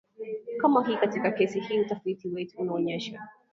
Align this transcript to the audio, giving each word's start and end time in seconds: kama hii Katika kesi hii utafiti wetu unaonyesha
kama 0.61 0.87
hii 0.87 0.97
Katika 0.97 1.31
kesi 1.31 1.59
hii 1.59 1.79
utafiti 1.79 2.27
wetu 2.29 2.57
unaonyesha 2.61 3.27